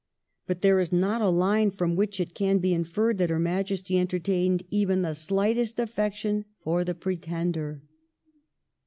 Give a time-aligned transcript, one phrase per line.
[0.47, 3.99] But there is not a line from which it can be inferred that Her Majesty
[3.99, 7.83] entertained even the slightest affection for the Pretender.'